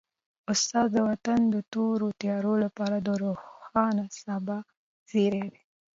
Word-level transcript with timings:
استاد 0.53 0.87
د 0.93 0.97
وطن 1.09 1.39
د 1.53 1.55
تورو 1.73 2.07
تیارو 2.21 2.53
لپاره 2.63 2.97
د 3.01 3.09
روښانه 3.23 4.05
سبا 4.21 4.57
زېری 5.09 5.45
دی. 5.53 5.61